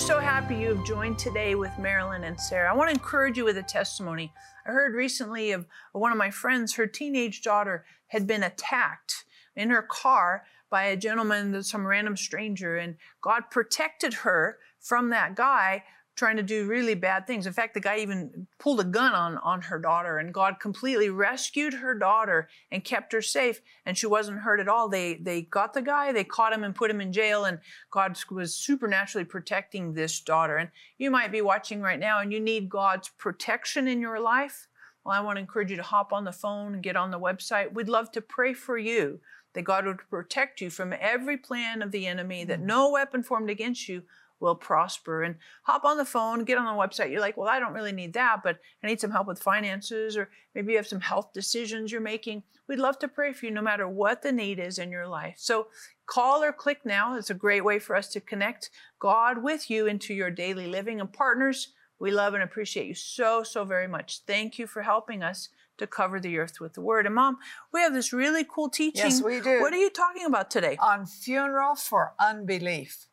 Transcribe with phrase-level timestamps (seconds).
[0.00, 2.70] So happy you have joined today with Marilyn and Sarah.
[2.70, 4.32] I want to encourage you with a testimony.
[4.66, 9.24] I heard recently of one of my friends, her teenage daughter had been attacked
[9.54, 15.36] in her car by a gentleman, some random stranger, and God protected her from that
[15.36, 15.84] guy
[16.16, 17.46] trying to do really bad things.
[17.46, 21.08] In fact, the guy even pulled a gun on, on her daughter, and God completely
[21.08, 24.88] rescued her daughter and kept her safe, and she wasn't hurt at all.
[24.88, 27.58] They they got the guy, they caught him and put him in jail, and
[27.90, 30.56] God was supernaturally protecting this daughter.
[30.56, 34.68] And you might be watching right now and you need God's protection in your life.
[35.04, 37.18] Well, I want to encourage you to hop on the phone and get on the
[37.18, 37.72] website.
[37.72, 39.20] We'd love to pray for you
[39.54, 42.66] that God would protect you from every plan of the enemy, that mm.
[42.66, 44.02] no weapon formed against you
[44.40, 45.22] will prosper.
[45.22, 47.10] And hop on the phone, get on the website.
[47.10, 50.16] You're like, well, I don't really need that, but I need some help with finances,
[50.16, 52.42] or maybe you have some health decisions you're making.
[52.68, 55.34] We'd love to pray for you no matter what the need is in your life.
[55.36, 55.68] So
[56.06, 57.16] call or click now.
[57.16, 61.00] It's a great way for us to connect God with you into your daily living.
[61.00, 64.20] And partners, we love and appreciate you so, so very much.
[64.26, 67.06] Thank you for helping us to cover the earth with the word.
[67.06, 67.38] And mom,
[67.72, 69.10] we have this really cool teaching.
[69.10, 69.60] Yes, we do.
[69.60, 70.76] What are you talking about today?
[70.80, 73.06] On funeral for unbelief.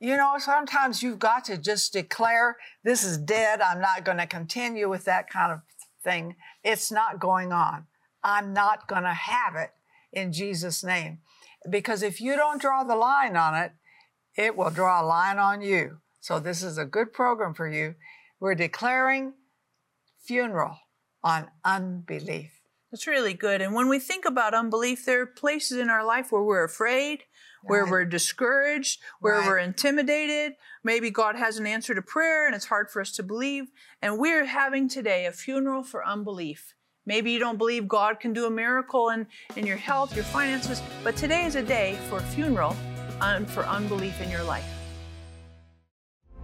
[0.00, 3.60] You know, sometimes you've got to just declare, this is dead.
[3.60, 5.60] I'm not going to continue with that kind of
[6.02, 6.36] thing.
[6.64, 7.86] It's not going on.
[8.24, 9.72] I'm not going to have it
[10.10, 11.18] in Jesus' name.
[11.68, 13.72] Because if you don't draw the line on it,
[14.34, 15.98] it will draw a line on you.
[16.20, 17.94] So this is a good program for you.
[18.40, 19.34] We're declaring
[20.18, 20.78] funeral
[21.22, 22.59] on unbelief.
[22.90, 23.60] That's really good.
[23.60, 27.22] And when we think about unbelief, there are places in our life where we're afraid,
[27.62, 27.90] where Right.
[27.90, 29.46] we're discouraged, where Right.
[29.46, 30.56] we're intimidated.
[30.82, 33.70] Maybe God has an answer to prayer and it's hard for us to believe.
[34.02, 36.74] And we're having today a funeral for unbelief.
[37.06, 39.26] Maybe you don't believe God can do a miracle in,
[39.56, 42.76] in your health, your finances, but today is a day for a funeral
[43.20, 44.79] and for unbelief in your life.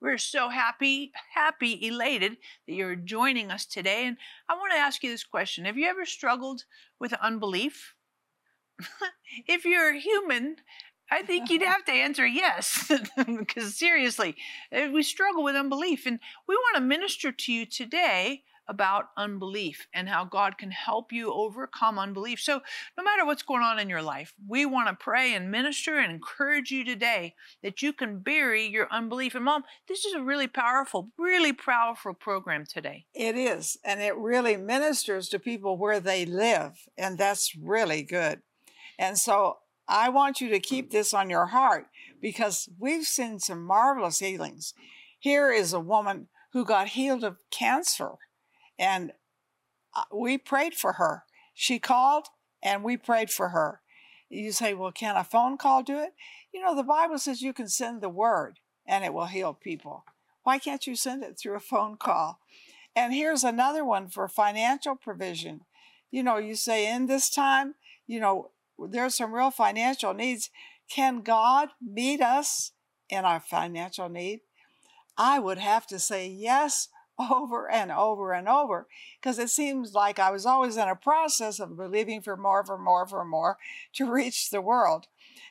[0.00, 4.06] We're so happy, happy, elated that you're joining us today.
[4.06, 4.16] And
[4.48, 6.64] I want to ask you this question Have you ever struggled
[6.98, 7.94] with unbelief?
[9.46, 10.56] if you're human,
[11.10, 12.90] I think you'd have to answer yes,
[13.26, 14.36] because seriously,
[14.72, 16.06] eh, we struggle with unbelief.
[16.06, 16.18] And
[16.48, 21.32] we want to minister to you today about unbelief and how God can help you
[21.32, 22.40] overcome unbelief.
[22.40, 22.60] So,
[22.96, 26.12] no matter what's going on in your life, we want to pray and minister and
[26.12, 29.34] encourage you today that you can bury your unbelief.
[29.34, 33.06] And, Mom, this is a really powerful, really powerful program today.
[33.12, 38.40] It is, and it really ministers to people where they live, and that's really good.
[38.98, 39.58] And so
[39.88, 41.86] I want you to keep this on your heart
[42.20, 44.72] because we've seen some marvelous healings.
[45.18, 48.12] Here is a woman who got healed of cancer,
[48.80, 49.12] and
[49.94, 51.24] uh, we prayed for her.
[51.54, 52.28] She called,
[52.62, 53.82] and we prayed for her.
[54.30, 56.14] You say, Well, can a phone call do it?
[56.52, 60.04] You know, the Bible says you can send the word and it will heal people.
[60.42, 62.40] Why can't you send it through a phone call?
[62.96, 65.60] And here's another one for financial provision.
[66.10, 67.74] You know, you say in this time,
[68.06, 70.50] you know, there's some real financial needs.
[70.90, 72.72] Can God meet us
[73.08, 74.40] in our financial need?
[75.16, 76.88] I would have to say yes
[77.30, 78.86] over and over and over
[79.20, 82.78] because it seems like I was always in a process of believing for more, for
[82.78, 83.58] more, for more
[83.94, 85.06] to reach the world.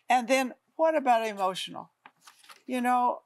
[0.10, 1.92] And then what about emotional?
[2.66, 3.21] You know,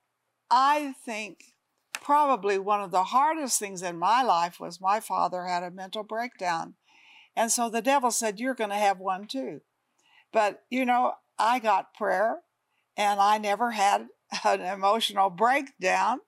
[0.49, 1.53] I think
[1.93, 6.03] probably one of the hardest things in my life was my father had a mental
[6.03, 6.75] breakdown.
[7.35, 9.61] And so the devil said, You're going to have one too.
[10.31, 12.39] But, you know, I got prayer
[12.97, 14.07] and I never had
[14.43, 16.19] an emotional breakdown,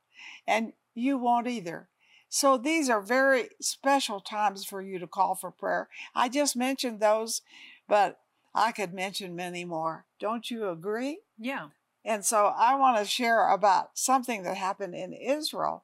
[0.47, 1.89] and you won't either.
[2.29, 5.89] So these are very special times for you to call for prayer.
[6.13, 7.41] I just mentioned those,
[7.87, 8.19] but
[8.53, 10.05] I could mention many more.
[10.19, 11.19] Don't you agree?
[11.37, 11.69] Yeah.
[12.03, 15.83] And so I want to share about something that happened in Israel.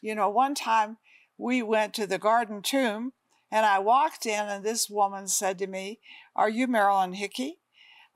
[0.00, 0.98] You know, one time
[1.36, 3.12] we went to the garden tomb
[3.50, 5.98] and I walked in and this woman said to me,
[6.34, 7.58] Are you Marilyn Hickey?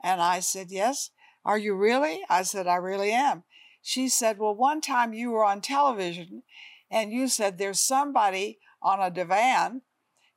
[0.03, 1.11] And I said, Yes.
[1.43, 2.21] Are you really?
[2.29, 3.43] I said, I really am.
[3.81, 6.43] She said, Well, one time you were on television
[6.91, 9.81] and you said there's somebody on a divan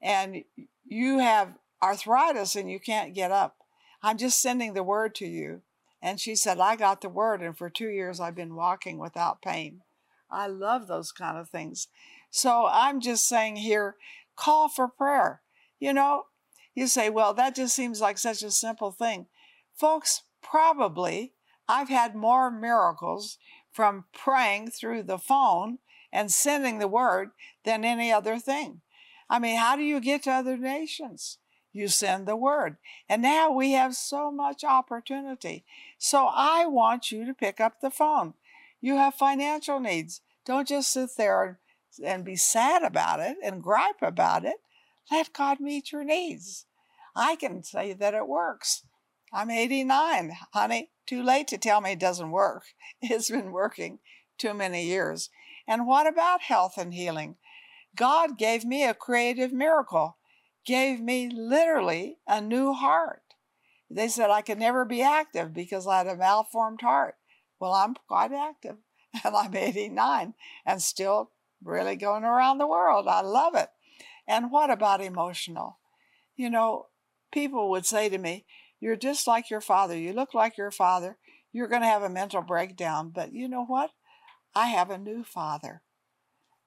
[0.00, 0.44] and
[0.84, 3.56] you have arthritis and you can't get up.
[4.02, 5.62] I'm just sending the word to you.
[6.00, 9.40] And she said, I got the word, and for two years I've been walking without
[9.40, 9.80] pain.
[10.30, 11.88] I love those kind of things.
[12.30, 13.96] So I'm just saying here,
[14.36, 15.40] call for prayer.
[15.80, 16.24] You know,
[16.74, 19.26] you say, well, that just seems like such a simple thing.
[19.74, 21.32] Folks, probably
[21.68, 23.38] I've had more miracles
[23.72, 25.78] from praying through the phone
[26.14, 27.32] and sending the word
[27.64, 28.80] than any other thing.
[29.28, 31.36] I mean, how do you get to other nations?
[31.74, 32.76] you send the word.
[33.08, 35.64] And now we have so much opportunity.
[35.98, 38.34] So I want you to pick up the phone.
[38.80, 40.22] You have financial needs.
[40.46, 41.58] Don't just sit there
[42.02, 44.56] and be sad about it and gripe about it.
[45.10, 46.64] Let God meet your needs.
[47.14, 48.84] I can say that it works.
[49.32, 50.90] I'm 89, honey.
[51.06, 52.62] Too late to tell me it doesn't work.
[53.02, 53.98] It's been working
[54.38, 55.28] too many years.
[55.66, 57.36] And what about health and healing?
[57.96, 60.16] God gave me a creative miracle
[60.64, 63.22] gave me literally a new heart.
[63.90, 67.16] They said I could never be active because I had a malformed heart.
[67.60, 68.76] Well, I'm quite active
[69.24, 70.34] and I'm 89
[70.66, 71.30] and still
[71.62, 73.06] really going around the world.
[73.08, 73.68] I love it.
[74.26, 75.78] And what about emotional?
[76.36, 76.86] You know,
[77.30, 78.46] people would say to me,
[78.80, 79.96] You're just like your father.
[79.96, 81.18] You look like your father.
[81.52, 83.12] You're going to have a mental breakdown.
[83.14, 83.90] But you know what?
[84.54, 85.82] I have a new father.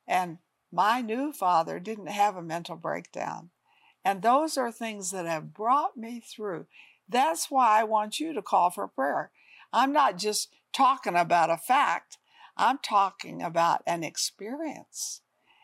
[0.07, 0.39] And
[0.71, 3.49] my new father didn't have a mental breakdown.
[4.03, 6.65] And those are things that have brought me through.
[7.09, 9.31] That's why I want you to call for prayer.
[9.71, 12.17] I'm not just talking about a fact,
[12.55, 15.21] I'm talking about an experience.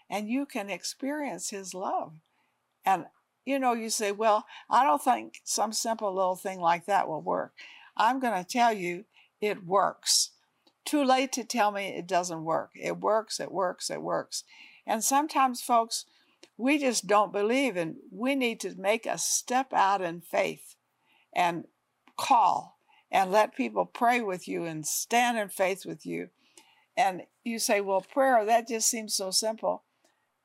[0.09, 2.13] And you can experience His love.
[2.85, 3.05] And
[3.45, 7.21] you know, you say, well, I don't think some simple little thing like that will
[7.21, 7.53] work.
[7.97, 9.05] I'm going to tell you
[9.41, 10.31] it works.
[10.85, 12.71] Too late to tell me it doesn't work.
[12.75, 14.43] It works, it works, it works.
[14.85, 16.05] And sometimes, folks,
[16.57, 20.75] we just don't believe and we need to make a step out in faith
[21.35, 21.65] and
[22.17, 22.77] call
[23.11, 26.29] and let people pray with you and stand in faith with you
[26.95, 29.83] and you say well prayer that just seems so simple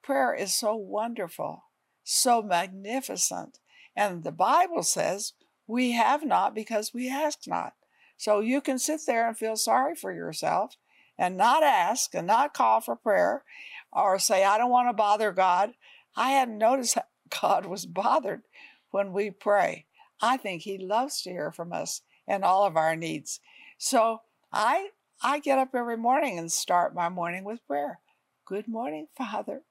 [0.03, 1.65] prayer is so wonderful
[2.05, 3.59] so magnificent
[3.95, 5.35] and the bible says
[5.67, 7.75] we have not because we ask not
[8.19, 10.77] so you can sit there and feel sorry for yourself
[11.17, 13.43] and not ask and not call for prayer
[13.91, 15.73] or say i don't want to bother god
[16.19, 16.99] I hadn't noticed
[17.41, 18.43] God was bothered
[18.91, 19.87] when we pray.
[20.21, 23.41] I think He loves to hear from us and all of our needs.
[23.79, 24.23] So
[24.53, 24.89] I
[25.23, 28.01] I get up every morning and start my morning with prayer.
[28.45, 29.63] Good morning, Father.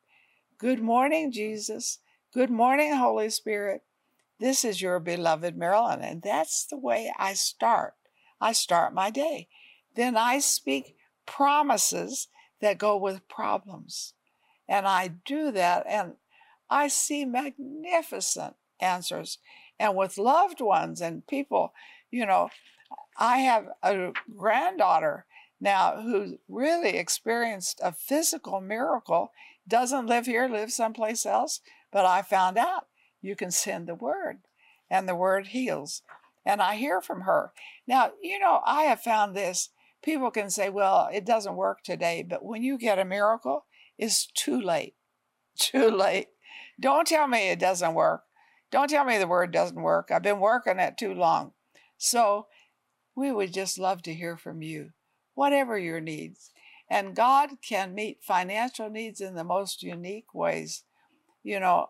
[0.58, 2.00] Good morning, Jesus.
[2.34, 3.82] Good morning, Holy Spirit.
[4.40, 6.02] This is your beloved Marilyn.
[6.02, 7.96] And that's the way I start.
[8.40, 9.48] I start my day.
[9.96, 10.96] Then I speak
[11.26, 12.28] promises
[12.62, 14.14] that go with problems.
[14.68, 15.86] And I do that.
[15.88, 16.14] And
[16.70, 19.40] I see magnificent answers.
[19.80, 21.74] And with loved ones and people,
[22.12, 22.50] you know,
[23.18, 25.26] I have a granddaughter
[25.60, 29.32] now who really experienced a physical miracle,
[29.68, 31.62] doesn't live here, lives someplace else,
[31.92, 32.88] but I found out
[33.22, 34.40] you can send the word
[34.90, 36.04] and the word heals.
[36.48, 37.52] And I hear from her.
[37.86, 39.70] Now, you know, I have found this.
[40.02, 43.66] People can say, well, it doesn't work today, but when you get a miracle,
[43.98, 44.96] it's too late.
[45.60, 46.28] Too late.
[46.80, 48.22] Don't tell me it doesn't work.
[48.70, 50.12] Don't tell me the word doesn't work.
[50.12, 51.54] I've been working it too long.
[51.98, 52.46] So
[53.16, 54.92] we would just love to hear from you,
[55.34, 56.52] whatever your needs.
[56.92, 60.84] And God can meet financial needs in the most unique ways.
[61.42, 61.88] You know,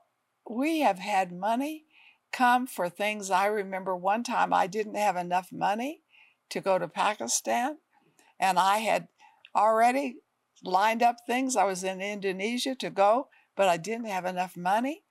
[0.49, 1.86] we have had money
[2.31, 3.31] come for things.
[3.31, 6.01] I remember one time I didn't have enough money
[6.49, 7.77] to go to Pakistan,
[8.39, 9.07] and I had
[9.55, 10.17] already
[10.63, 11.55] lined up things.
[11.55, 15.03] I was in Indonesia to go, but I didn't have enough money.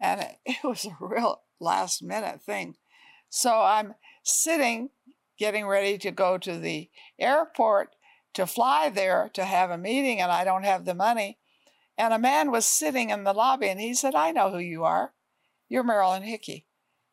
[0.00, 2.76] And it, was a real last minute thing.
[3.28, 4.90] So I'm sitting,
[5.38, 7.94] getting ready to go to the airport
[8.34, 11.38] to fly there to have a meeting, and I don't have the money.
[11.96, 14.82] And a man was sitting in the lobby and he said, I know who you
[14.82, 15.13] are.
[15.74, 16.66] You're Marilyn Hickey.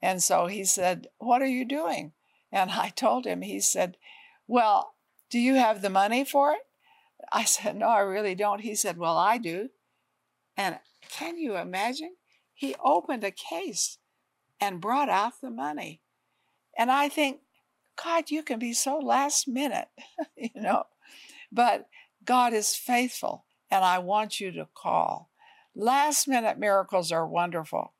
[0.03, 2.12] And so he said, What are you doing?
[2.51, 3.98] And I told him, he said,
[4.48, 4.94] Well,
[5.32, 6.62] do you have the money for it?
[7.32, 8.62] I said, No, I really don't.
[8.62, 9.70] He said, Well, I do.
[10.56, 10.77] And
[11.10, 12.18] can you imagine?
[12.53, 13.98] He opened a case
[14.60, 16.03] and brought out the money.
[16.77, 17.39] And I think
[18.03, 19.88] God, you can be so last minute,
[20.38, 20.84] you know.
[21.51, 21.88] But
[22.24, 25.32] God is faithful, and I want you to call.
[25.75, 27.96] Last minute miracles are wonderful.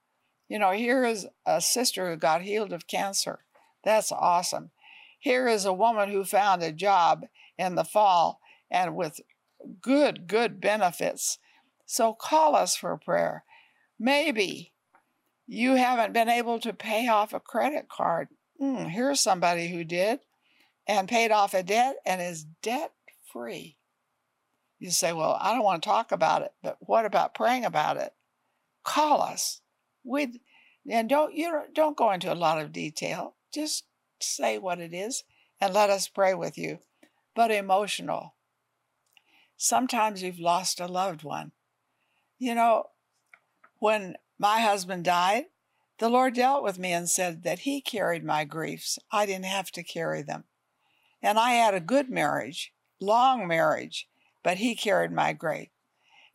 [0.52, 3.40] You know, here is a sister who got healed of cancer.
[3.86, 4.72] That's awesome.
[5.18, 7.24] Here is a woman who found a job
[7.58, 9.22] in the fall and with
[9.82, 11.38] good, good benefits.
[11.86, 13.46] So call us for prayer.
[13.98, 14.74] Maybe
[15.48, 18.28] you haven't been able to pay off a credit card.
[18.62, 20.20] Mm, here's somebody who did
[20.86, 22.92] and paid off a debt and is debt
[23.32, 23.78] free.
[24.80, 27.96] You say, Well, I don't want to talk about it, but what about praying about
[27.96, 28.14] it?
[28.84, 29.62] Call us.
[30.04, 30.42] We
[30.90, 33.36] and don't you don't go into a lot of detail.
[33.54, 33.86] Just
[34.20, 35.24] say what it is
[35.60, 36.80] and let us pray with you.
[37.36, 38.36] But emotional.
[39.56, 41.52] Sometimes you've lost a loved one.
[42.40, 42.88] You know,
[43.78, 45.46] when my husband died,
[46.00, 48.98] the Lord dealt with me and said that He carried my griefs.
[49.12, 50.46] I didn't have to carry them.
[51.22, 54.08] And I had a good marriage, long marriage,
[54.44, 55.70] but He carried my grief.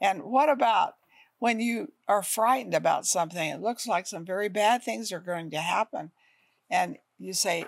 [0.00, 0.94] And what about
[1.38, 3.48] when you are frightened about something?
[3.48, 6.12] It looks like some very bad things are going to happen.
[6.70, 7.66] And you say,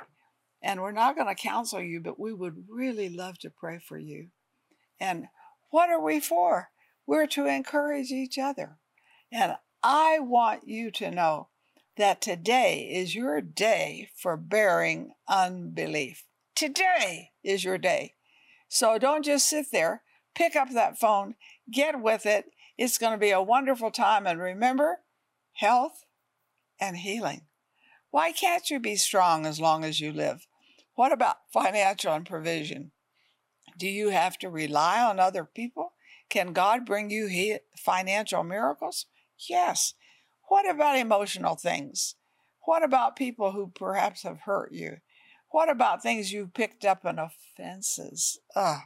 [0.62, 3.98] and we're not going to counsel you, but we would really love to pray for
[3.98, 4.28] you.
[5.00, 5.26] And
[5.70, 6.70] what are we for?
[7.06, 8.78] We're to encourage each other.
[9.30, 11.48] And I want you to know
[11.96, 16.24] that today is your day for burying unbelief.
[16.54, 18.14] Today is your day.
[18.68, 20.02] So don't just sit there.
[20.34, 21.34] Pick up that phone,
[21.70, 22.46] get with it.
[22.78, 24.26] It's going to be a wonderful time.
[24.26, 25.00] And remember,
[25.54, 26.04] health
[26.80, 27.42] and healing.
[28.10, 30.46] Why can't you be strong as long as you live?
[30.94, 32.92] What about financial and provision?
[33.76, 35.92] Do you have to rely on other people?
[36.30, 39.06] Can God bring you he- financial miracles?
[39.48, 39.94] Yes.
[40.48, 42.14] What about emotional things?
[42.64, 44.98] What about people who perhaps have hurt you?
[45.50, 48.38] What about things you picked up in offenses?
[48.54, 48.80] Ugh.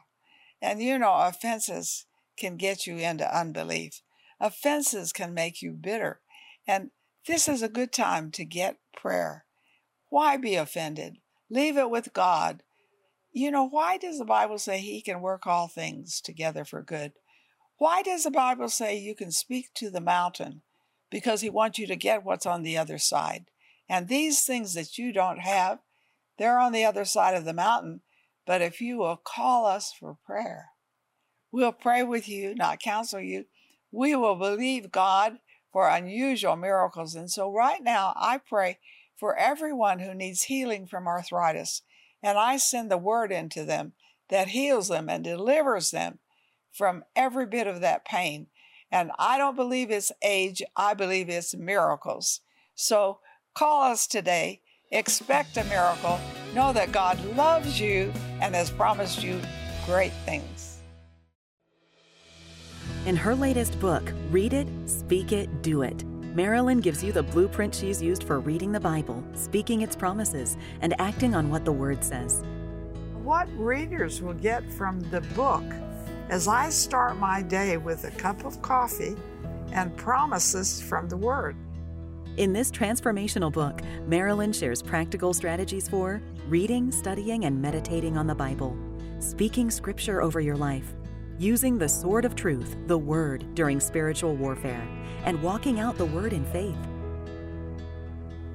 [0.60, 4.02] And you know, offenses can get you into unbelief.
[4.40, 6.20] Offenses can make you bitter.
[6.66, 6.90] And
[7.26, 9.44] this is a good time to get prayer.
[10.08, 11.18] Why be offended?
[11.48, 12.62] Leave it with God.
[13.32, 17.12] You know, why does the Bible say He can work all things together for good?
[17.78, 20.62] Why does the Bible say you can speak to the mountain?
[21.10, 23.46] Because He wants you to get what's on the other side.
[23.88, 25.78] And these things that you don't have,
[26.38, 28.00] they're on the other side of the mountain.
[28.46, 30.71] But if you will call us for prayer,
[31.52, 33.44] we'll pray with you, not counsel you.
[33.92, 35.38] We will believe God
[35.72, 37.14] for unusual miracles.
[37.14, 38.78] And so, right now, I pray
[39.16, 41.82] for everyone who needs healing from arthritis.
[42.22, 43.92] And I send the word into them
[44.28, 46.18] that heals them and delivers them
[46.72, 48.46] from every bit of that pain.
[48.90, 52.40] And I don't believe it's age, I believe it's miracles.
[52.74, 53.18] So
[53.54, 56.18] call us today, expect a miracle,
[56.54, 59.40] know that God loves you and has promised you
[59.86, 60.71] great things.
[63.04, 66.04] In her latest book, Read It, Speak It, Do It
[66.36, 70.98] Marilyn gives you the blueprint she's used for reading the Bible, speaking its promises, and
[71.00, 72.44] acting on what the Word says.
[73.24, 75.64] What readers will get from the book
[76.28, 79.16] as I start my day with a cup of coffee
[79.72, 81.56] and promises from the Word.
[82.36, 88.34] In this transformational book, Marilyn shares practical strategies for reading, studying, and meditating on the
[88.34, 88.76] Bible,
[89.18, 90.94] speaking scripture over your life,
[91.42, 94.86] using the sword of truth, the Word, during spiritual warfare
[95.24, 96.76] and walking out the word in faith.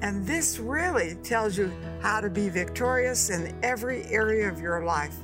[0.02, 5.16] And this really tells you how to be victorious in every area of your life.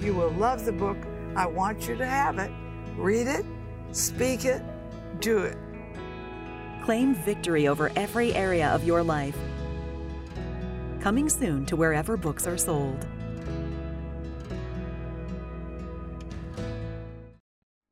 [0.00, 0.96] You will love the book.
[1.34, 2.50] I want you to have it.
[2.96, 3.44] Read it,
[3.92, 4.62] speak it,
[5.20, 5.56] do it.
[6.84, 9.36] Claim victory over every area of your life.
[11.00, 13.06] Coming soon to wherever books are sold.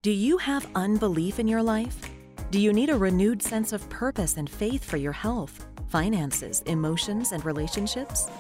[0.07, 1.97] Do you have unbelief in your life?
[2.53, 7.33] Do you need a renewed sense of purpose and faith for your health, finances, emotions,
[7.33, 8.31] and relationships?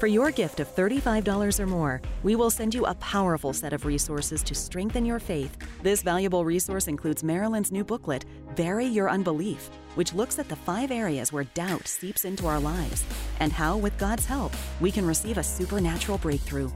[0.00, 3.86] For your gift of $35 or more, we will send you a powerful set of
[3.86, 5.56] resources to strengthen your faith.
[5.84, 8.24] This valuable resource includes Marilyn's new booklet,
[8.56, 13.04] Bury Your Unbelief, which looks at the five areas where doubt seeps into our lives
[13.38, 16.70] and how, with God's help, we can receive a supernatural breakthrough.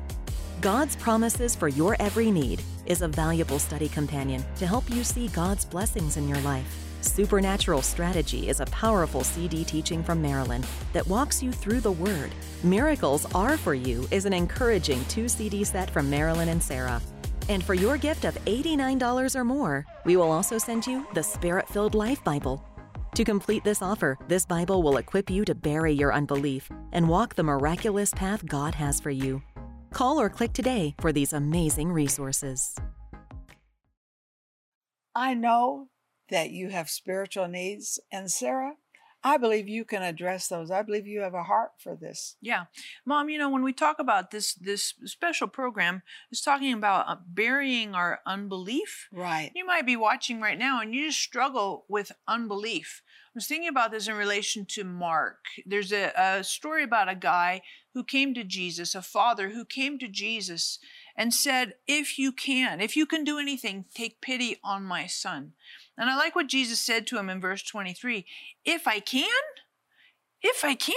[0.61, 5.29] God's Promises for Your Every Need is a valuable study companion to help you see
[5.29, 6.67] God's blessings in your life.
[7.01, 12.33] Supernatural Strategy is a powerful CD teaching from Marilyn that walks you through the Word.
[12.65, 17.01] Miracles Are for You is an encouraging two CD set from Marilyn and Sarah.
[17.49, 21.69] And for your gift of $89 or more, we will also send you the Spirit
[21.69, 22.65] Filled Life Bible.
[23.15, 27.37] To complete this offer, this Bible will equip you to bury your unbelief and walk
[27.37, 29.41] the miraculous path God has for you.
[29.93, 32.75] Call or click today for these amazing resources.
[35.15, 35.89] I know
[36.31, 38.75] that you have spiritual needs, and Sarah,
[39.25, 40.71] I believe you can address those.
[40.71, 42.37] I believe you have a heart for this.
[42.41, 42.65] Yeah,
[43.05, 43.29] mom.
[43.29, 47.95] You know, when we talk about this this special program, it's talking about uh, burying
[47.95, 49.09] our unbelief.
[49.13, 49.51] Right.
[49.55, 53.03] You might be watching right now, and you just struggle with unbelief.
[53.29, 55.39] I was thinking about this in relation to Mark.
[55.67, 57.63] There's a, a story about a guy
[57.99, 60.79] who came to Jesus, a father who came to Jesus
[61.17, 65.55] and said, "If you can, if you can do anything, take pity on my son."
[65.97, 68.25] And I like what Jesus said to him in verse 23
[68.65, 69.43] if I can,
[70.41, 70.95] if I can.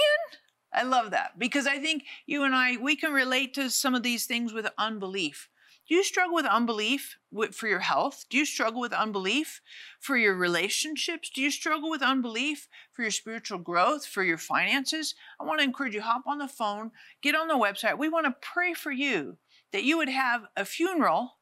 [0.72, 4.04] I love that because I think you and I, we can relate to some of
[4.04, 5.48] these things with unbelief.
[5.88, 7.16] Do you struggle with unbelief
[7.52, 8.24] for your health?
[8.30, 9.60] Do you struggle with unbelief
[10.00, 11.28] for your relationships?
[11.28, 15.14] Do you struggle with unbelief for your spiritual growth, for your finances?
[15.40, 17.98] I want to encourage you hop on the phone, get on the website.
[17.98, 19.38] We want to pray for you
[19.72, 21.38] that you would have a funeral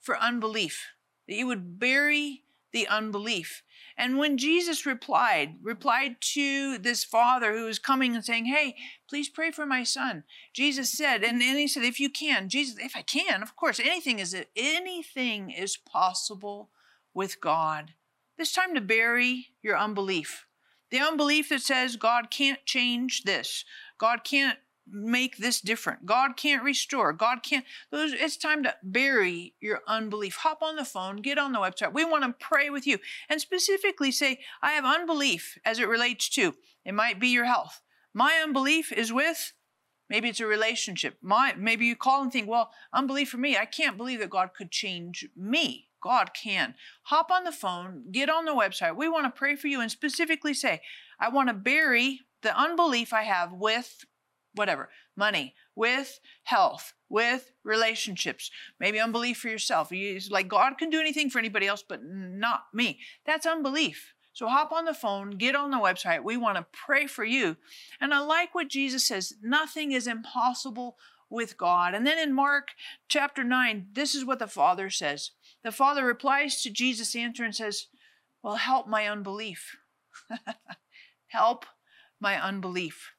[0.00, 0.86] for unbelief,
[1.28, 2.43] that you would bury
[2.74, 3.62] the unbelief.
[3.96, 8.74] And when Jesus replied, replied to this father who was coming and saying, Hey,
[9.08, 10.24] please pray for my son.
[10.52, 13.78] Jesus said, and then he said, If you can, Jesus, if I can, of course,
[13.78, 16.70] anything is anything is possible
[17.14, 17.94] with God.
[18.36, 20.44] This time to bury your unbelief.
[20.90, 23.64] The unbelief that says God can't change this.
[23.98, 24.58] God can't
[24.90, 26.06] make this different.
[26.06, 27.12] God can't restore.
[27.12, 27.64] God can't.
[27.92, 30.36] It's time to bury your unbelief.
[30.36, 31.92] Hop on the phone, get on the website.
[31.92, 32.98] We want to pray with you
[33.28, 37.80] and specifically say, I have unbelief as it relates to, it might be your health.
[38.12, 39.52] My unbelief is with,
[40.08, 41.16] maybe it's a relationship.
[41.22, 44.50] My, maybe you call and think, well, unbelief for me, I can't believe that God
[44.54, 45.88] could change me.
[46.02, 46.74] God can.
[47.04, 48.94] Hop on the phone, get on the website.
[48.94, 50.82] We want to pray for you and specifically say,
[51.18, 54.04] I want to bury the unbelief I have with
[54.54, 59.88] whatever, money, with health, with relationships, maybe unbelief for yourself.
[59.90, 62.98] It's like God can do anything for anybody else, but not me.
[63.26, 64.14] That's unbelief.
[64.32, 66.24] So hop on the phone, get on the website.
[66.24, 67.56] We want to pray for you.
[68.00, 70.96] And I like what Jesus says nothing is impossible
[71.30, 71.94] with God.
[71.94, 72.70] And then in Mark
[73.08, 75.30] chapter 9, this is what the Father says.
[75.62, 77.86] The Father replies to Jesus' answer and says,
[78.42, 79.76] Well, help my unbelief.
[81.28, 81.64] help
[82.20, 83.13] my unbelief.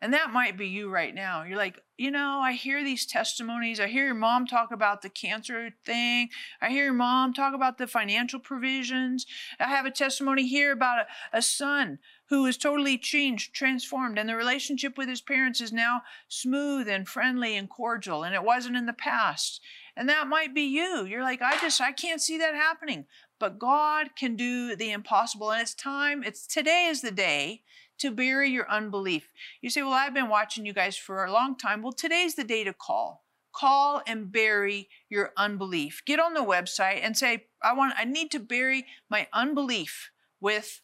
[0.00, 1.42] And that might be you right now.
[1.42, 3.80] You're like, you know, I hear these testimonies.
[3.80, 6.28] I hear your mom talk about the cancer thing.
[6.60, 9.26] I hear your mom talk about the financial provisions.
[9.58, 14.28] I have a testimony here about a, a son who is totally changed, transformed, and
[14.28, 18.76] the relationship with his parents is now smooth and friendly and cordial, and it wasn't
[18.76, 19.60] in the past.
[19.96, 21.06] And that might be you.
[21.06, 23.06] You're like, I just, I can't see that happening.
[23.40, 25.50] But God can do the impossible.
[25.50, 27.62] And it's time, it's today is the day
[27.98, 29.32] to bury your unbelief.
[29.60, 31.82] You say, Well, I've been watching you guys for a long time.
[31.82, 33.24] Well, today's the day to call.
[33.54, 36.02] Call and bury your unbelief.
[36.06, 40.80] Get on the website and say, I want I need to bury my unbelief with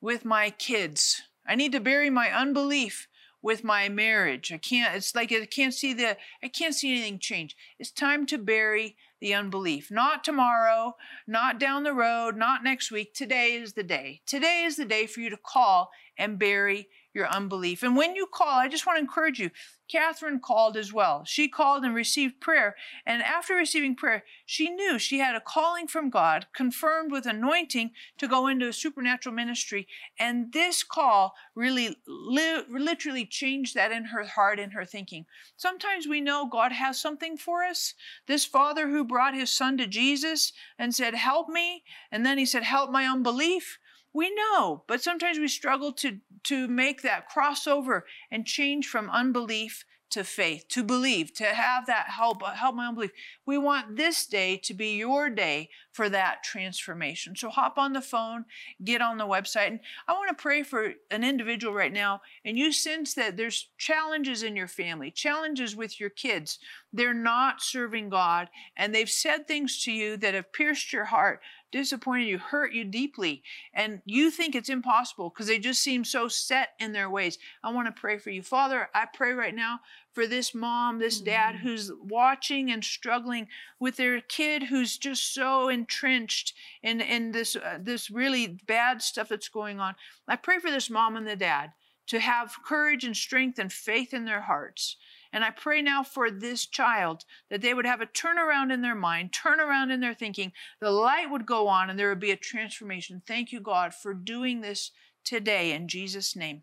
[0.00, 1.22] with my kids.
[1.46, 3.08] I need to bury my unbelief
[3.46, 4.52] with my marriage.
[4.52, 7.56] I can't, it's like I can't see the, I can't see anything change.
[7.78, 9.90] It's time to bury the unbelief.
[9.90, 13.14] Not tomorrow, not down the road, not next week.
[13.14, 14.20] Today is the day.
[14.26, 17.82] Today is the day for you to call and bury your unbelief.
[17.82, 19.50] And when you call, I just want to encourage you.
[19.88, 21.24] Catherine called as well.
[21.24, 22.74] She called and received prayer.
[23.06, 27.92] And after receiving prayer, she knew she had a calling from God, confirmed with anointing
[28.18, 29.86] to go into a supernatural ministry.
[30.18, 35.26] And this call really li- literally changed that in her heart and her thinking.
[35.56, 37.94] Sometimes we know God has something for us.
[38.26, 41.84] This father who brought his son to Jesus and said, Help me.
[42.10, 43.78] And then he said, Help my unbelief.
[44.16, 49.84] We know, but sometimes we struggle to, to make that crossover and change from unbelief
[50.08, 53.10] to faith, to believe, to have that help, uh, help my unbelief.
[53.44, 57.36] We want this day to be your day for that transformation.
[57.36, 58.46] So hop on the phone,
[58.82, 59.66] get on the website.
[59.66, 63.68] And I want to pray for an individual right now, and you sense that there's
[63.76, 66.58] challenges in your family, challenges with your kids.
[66.90, 71.40] They're not serving God, and they've said things to you that have pierced your heart
[71.72, 73.42] disappointed you, hurt you deeply,
[73.74, 77.38] and you think it's impossible because they just seem so set in their ways.
[77.62, 78.42] I want to pray for you.
[78.42, 79.80] Father, I pray right now
[80.12, 81.68] for this mom, this dad mm-hmm.
[81.68, 83.48] who's watching and struggling
[83.78, 89.28] with their kid who's just so entrenched in, in this, uh, this really bad stuff
[89.28, 89.94] that's going on.
[90.26, 91.72] I pray for this mom and the dad
[92.06, 94.96] to have courage and strength and faith in their hearts
[95.36, 98.94] And I pray now for this child that they would have a turnaround in their
[98.94, 100.52] mind, turnaround in their thinking.
[100.80, 103.20] The light would go on and there would be a transformation.
[103.26, 104.92] Thank you, God, for doing this
[105.24, 106.62] today in Jesus' name.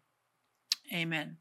[0.91, 1.37] Amen.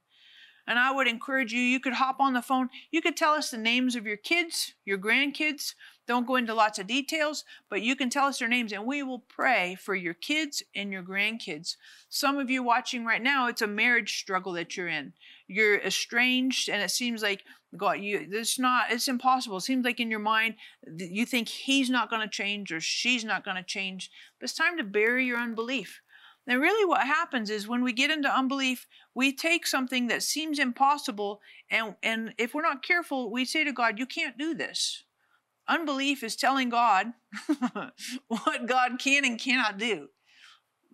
[0.66, 2.68] And I would encourage you, you could hop on the phone.
[2.90, 5.72] You could tell us the names of your kids, your grandkids.
[6.06, 9.02] Don't go into lots of details, but you can tell us their names and we
[9.02, 11.76] will pray for your kids and your grandkids.
[12.08, 15.12] Some of you watching right now, it's a marriage struggle that you're in.
[15.46, 17.44] You're estranged and it seems like
[17.76, 19.58] God, you it's not it's impossible.
[19.58, 20.56] It seems like in your mind
[20.98, 24.10] you think he's not going to change or she's not going to change.
[24.38, 26.02] But it's time to bury your unbelief.
[26.46, 30.58] And really, what happens is when we get into unbelief, we take something that seems
[30.58, 35.04] impossible, and, and if we're not careful, we say to God, You can't do this.
[35.68, 37.12] Unbelief is telling God
[38.28, 40.08] what God can and cannot do.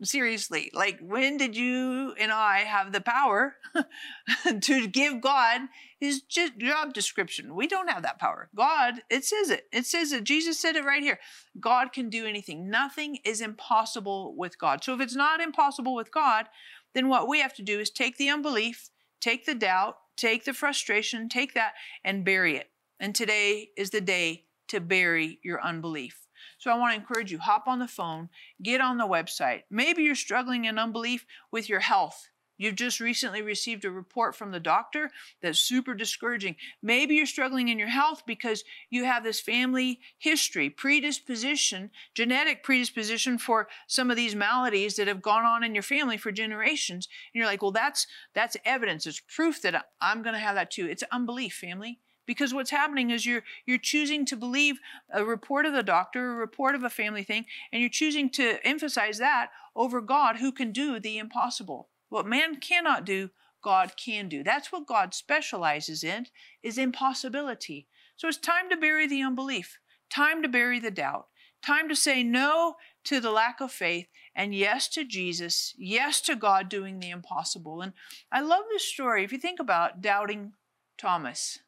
[0.01, 3.57] Seriously, like when did you and I have the power
[4.61, 5.63] to give God
[5.99, 7.57] his job description?
[7.57, 8.49] We don't have that power.
[8.55, 9.65] God, it says it.
[9.73, 10.23] It says it.
[10.23, 11.19] Jesus said it right here.
[11.59, 12.71] God can do anything.
[12.71, 14.85] Nothing is impossible with God.
[14.85, 16.47] So if it's not impossible with God,
[16.95, 20.55] then what we have to do is take the unbelief, take the doubt, take the
[20.55, 21.73] frustration, take that
[22.05, 22.71] and bury it.
[23.01, 26.27] And today is the day to bury your unbelief.
[26.59, 28.29] So I want to encourage you hop on the phone,
[28.63, 29.63] get on the website.
[29.71, 32.31] Maybe you're struggling in unbelief with your health.
[32.61, 36.57] You've just recently received a report from the doctor that's super discouraging.
[36.83, 43.39] Maybe you're struggling in your health because you have this family history, predisposition, genetic predisposition
[43.39, 47.07] for some of these maladies that have gone on in your family for generations.
[47.33, 49.07] And you're like, well, that's that's evidence.
[49.07, 50.87] It's proof that I'm going to have that too.
[50.87, 54.79] It's unbelief, family because what's happening is you're you're choosing to believe
[55.11, 58.65] a report of the doctor, a report of a family thing, and you're choosing to
[58.65, 61.89] emphasize that over God who can do the impossible.
[62.11, 63.31] What man cannot do,
[63.65, 64.45] God can do.
[64.45, 66.27] That's what God specializes in
[66.63, 67.89] is impossibility.
[68.17, 69.79] So it's time to bury the unbelief,
[70.11, 71.29] time to bury the doubt,
[71.65, 76.37] time to say no to the lack of faith and yes to Jesus, yes to
[76.37, 77.81] God doing the impossible.
[77.81, 77.95] And
[78.31, 79.25] I love this story.
[79.25, 80.53] If you think about doubting
[80.99, 81.61] Thomas,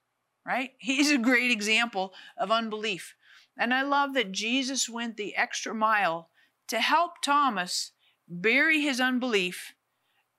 [0.46, 0.72] right?
[0.78, 3.14] He's a great example of unbelief.
[3.58, 6.30] And I love that Jesus went the extra mile
[6.68, 7.92] to help Thomas
[8.28, 9.74] bury his unbelief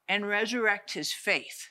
[0.07, 1.69] and resurrect his faith.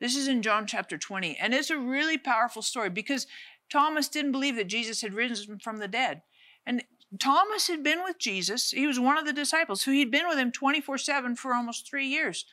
[0.00, 1.36] This is in John chapter 20.
[1.40, 3.26] And it's a really powerful story because
[3.70, 6.22] Thomas didn't believe that Jesus had risen from the dead.
[6.66, 6.84] And
[7.18, 8.72] Thomas had been with Jesus.
[8.72, 11.88] He was one of the disciples who he'd been with him 24 7 for almost
[11.88, 12.44] three years.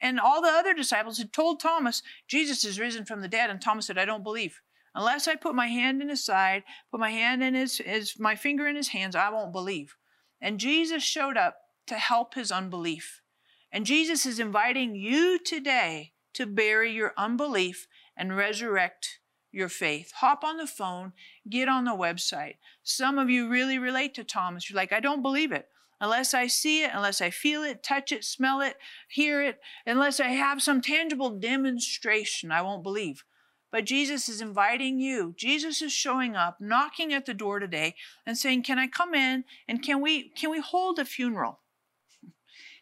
[0.00, 3.50] And all the other disciples had told Thomas, Jesus is risen from the dead.
[3.50, 4.60] And Thomas said, I don't believe.
[4.94, 8.34] Unless I put my hand in his side, put my hand in his, his my
[8.34, 9.96] finger in his hands, I won't believe.
[10.40, 11.56] And Jesus showed up
[11.86, 13.22] to help his unbelief.
[13.70, 19.18] And Jesus is inviting you today to bury your unbelief and resurrect
[19.52, 20.12] your faith.
[20.16, 21.12] Hop on the phone,
[21.48, 22.56] get on the website.
[22.82, 24.68] Some of you really relate to Thomas.
[24.68, 25.68] You're like, I don't believe it.
[26.00, 28.76] Unless I see it, unless I feel it, touch it, smell it,
[29.08, 33.24] hear it, unless I have some tangible demonstration, I won't believe.
[33.70, 35.34] But Jesus is inviting you.
[35.36, 39.44] Jesus is showing up, knocking at the door today and saying, "Can I come in
[39.66, 41.60] and can we can we hold a funeral?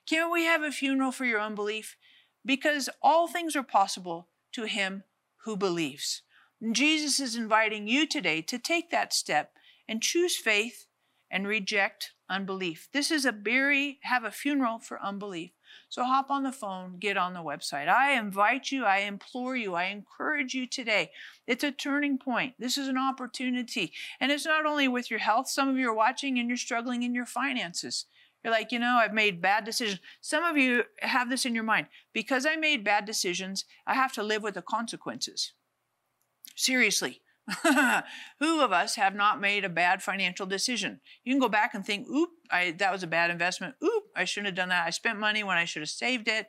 [0.07, 1.97] Can we have a funeral for your unbelief?
[2.45, 5.03] Because all things are possible to him
[5.39, 6.23] who believes."
[6.71, 9.57] Jesus is inviting you today to take that step
[9.89, 10.87] and choose faith
[11.31, 12.89] and reject unbelief.
[12.93, 15.53] This is a bury, have a funeral for unbelief.
[15.89, 17.89] So hop on the phone, get on the website.
[17.89, 21.11] I invite you, I implore you, I encourage you today.
[21.47, 22.55] It's a turning point.
[22.59, 23.93] This is an opportunity.
[24.21, 27.03] And it's not only with your health, some of you are watching and you're struggling
[27.03, 28.07] in your finances.
[28.43, 30.01] You're like, you know, I've made bad decisions.
[30.21, 31.89] Some of you have this in your mind.
[32.13, 35.53] Because I made bad decisions, I have to live with the consequences.
[36.55, 37.23] Seriously.
[38.41, 41.01] Who of us have not made a bad financial decision?
[41.25, 43.77] You can go back and think, oop, I, that was a bad investment.
[43.85, 44.87] Oop, I shouldn't have done that.
[44.87, 46.49] I spent money when I should have saved it.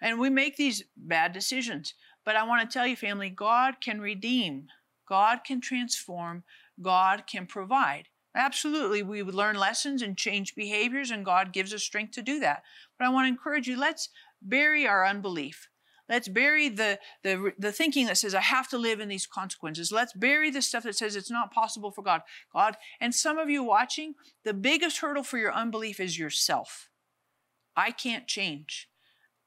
[0.00, 1.94] And we make these bad decisions.
[2.24, 4.66] But I want to tell you, family, God can redeem,
[5.08, 6.44] God can transform,
[6.80, 8.08] God can provide.
[8.34, 12.38] Absolutely, we would learn lessons and change behaviors, and God gives us strength to do
[12.40, 12.62] that.
[12.98, 14.10] But I want to encourage you let's
[14.42, 15.68] bury our unbelief.
[16.08, 19.90] Let's bury the, the, the thinking that says, I have to live in these consequences.
[19.90, 22.22] Let's bury the stuff that says it's not possible for God.
[22.52, 24.14] God, and some of you watching,
[24.44, 26.88] the biggest hurdle for your unbelief is yourself.
[27.76, 28.88] I can't change.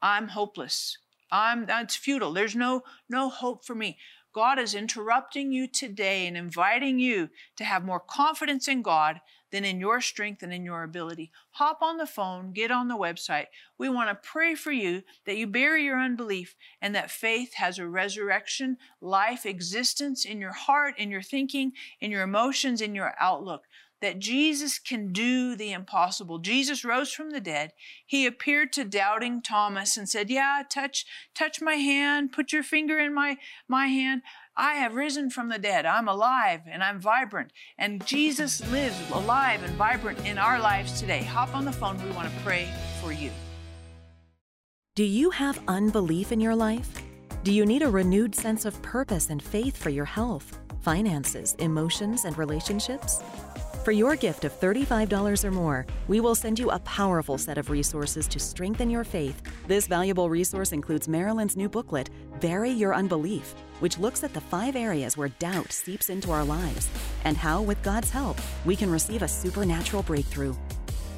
[0.02, 0.98] I'm hopeless.
[1.32, 2.34] I'm that's futile.
[2.34, 3.98] There's no no hope for me.
[4.39, 9.19] God is interrupting you today and inviting you to have more confidence in God
[9.52, 11.30] than in your strength and in your ability.
[11.52, 13.47] Hop on the phone, get on the website.
[13.78, 17.80] We want to pray for you that you bury your unbelief and that faith has
[17.80, 23.15] a resurrection, life, existence in your heart, in your thinking, in your emotions, in your
[23.19, 23.63] outlook
[24.01, 26.39] that Jesus can do the impossible.
[26.39, 27.73] Jesus rose from the dead.
[28.05, 32.99] He appeared to doubting Thomas and said, "Yeah, touch touch my hand, put your finger
[32.99, 34.21] in my my hand.
[34.55, 35.85] I have risen from the dead.
[35.85, 41.23] I'm alive and I'm vibrant." And Jesus lives alive and vibrant in our lives today.
[41.23, 42.01] Hop on the phone.
[42.03, 43.31] We want to pray for you.
[44.95, 46.89] Do you have unbelief in your life?
[47.43, 52.25] Do you need a renewed sense of purpose and faith for your health, finances, emotions,
[52.25, 53.23] and relationships?
[53.89, 57.71] For your gift of $35 or more, we will send you a powerful set of
[57.71, 59.41] resources to strengthen your faith.
[59.67, 64.75] This valuable resource includes Marilyn's new booklet, Bury Your Unbelief, which looks at the five
[64.75, 66.88] areas where doubt seeps into our lives
[67.23, 70.54] and how, with God's help, we can receive a supernatural breakthrough.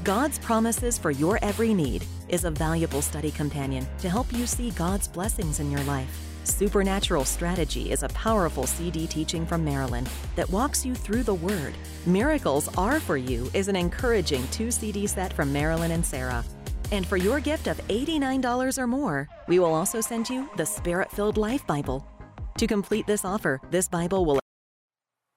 [0.05, 4.71] God's Promises for Your Every Need is a valuable study companion to help you see
[4.71, 6.30] God's blessings in your life.
[6.43, 11.73] Supernatural Strategy is a powerful CD teaching from Marilyn that walks you through the Word.
[12.07, 16.43] Miracles Are for You is an encouraging two CD set from Marilyn and Sarah.
[16.91, 21.11] And for your gift of $89 or more, we will also send you the Spirit
[21.11, 22.05] Filled Life Bible.
[22.57, 24.39] To complete this offer, this Bible will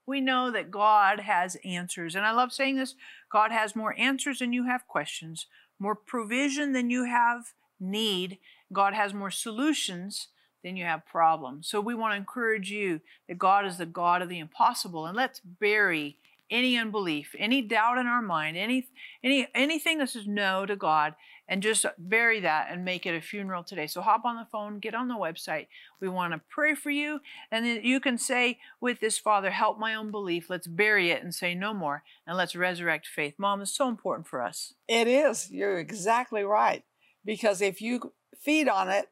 [0.07, 2.14] we know that God has answers.
[2.14, 2.95] And I love saying this
[3.31, 5.47] God has more answers than you have questions,
[5.79, 8.38] more provision than you have need.
[8.73, 10.29] God has more solutions
[10.64, 11.68] then you have problems.
[11.68, 15.16] So we want to encourage you that God is the God of the impossible, and
[15.16, 16.16] let's bury
[16.50, 18.88] any unbelief, any doubt in our mind, any
[19.22, 21.14] any anything that says no to God,
[21.48, 23.87] and just bury that and make it a funeral today.
[23.87, 25.66] So hop on the phone, get on the website.
[26.00, 29.79] We want to pray for you, and then you can say with this Father, help
[29.79, 30.48] my unbelief.
[30.48, 33.35] Let's bury it and say no more, and let's resurrect faith.
[33.38, 34.74] Mom, is so important for us.
[34.88, 35.50] It is.
[35.50, 36.85] You're exactly right.
[37.24, 39.09] Because if you feed on it,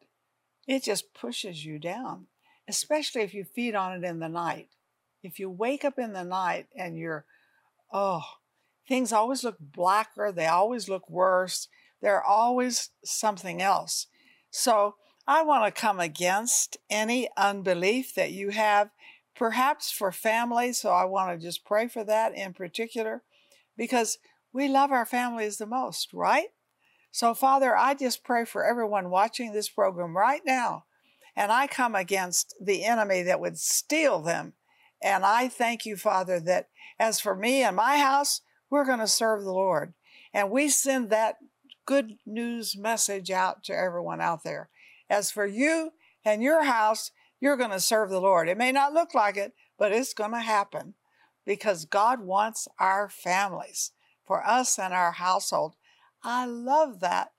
[0.73, 2.27] it just pushes you down,
[2.69, 4.69] especially if you feed on it in the night.
[5.23, 7.25] If you wake up in the night and you're,
[7.93, 8.23] oh,
[8.89, 11.69] things always look blacker, they always look worse,
[12.01, 14.07] they're always something else.
[14.51, 18.91] So I want to come against any unbelief that you have,
[19.37, 20.73] perhaps for family.
[20.73, 23.23] So I want to just pray for that in particular
[23.77, 24.19] because
[24.53, 26.49] we love our families the most, right?
[27.13, 30.87] So, Father, I just pray for everyone watching this program right now.
[31.37, 34.55] And I come against the enemy that would steal them.
[35.03, 39.07] And I thank you, Father, that as for me and my house, we're going to
[39.07, 39.93] serve the Lord.
[40.33, 41.37] And we send that
[41.85, 44.71] good news message out to everyone out there.
[45.11, 45.91] As for you
[46.25, 48.49] and your house, you're going to serve the Lord.
[48.49, 50.95] It may not look like it, but it's going to happen
[51.45, 53.93] because God wants our families,
[54.25, 55.75] for us and our household.
[56.25, 57.33] I love that.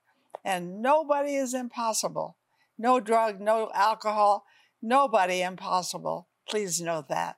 [0.44, 2.36] And nobody is impossible.
[2.76, 4.44] No drug, no alcohol,
[4.82, 6.28] nobody impossible.
[6.48, 7.36] Please know that.